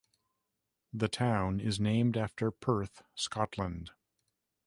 The 0.91 1.07
town 1.07 1.59
is 1.59 1.79
named 1.79 2.17
after 2.17 2.49
Perth, 2.49 3.03
Scotland. 3.13 3.91